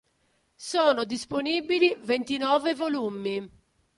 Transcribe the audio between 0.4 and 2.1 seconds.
Sono disponibili